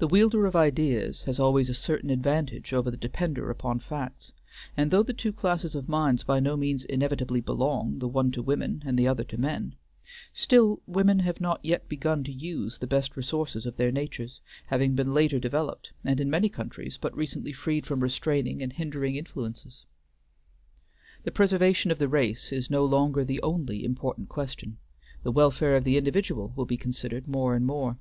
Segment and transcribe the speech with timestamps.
[0.00, 4.32] The wielder of ideas has always a certain advantage over the depender upon facts;
[4.76, 8.42] and though the two classes of minds by no means inevitably belong, the one to
[8.42, 9.76] women, and the other to men,
[10.32, 14.96] still women have not yet begun to use the best resources of their natures, having
[14.96, 19.84] been later developed, and in many countries but recently freed from restraining and hindering influences.
[21.22, 24.78] The preservation of the race is no longer the only important question;
[25.22, 27.98] the welfare of the individual will be considered more and more.